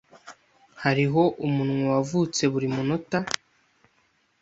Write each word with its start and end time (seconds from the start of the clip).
Hariho 0.83 1.21
umunwa 1.45 1.83
wavutse 1.93 2.43
buri 2.53 2.67
munota. 2.75 3.19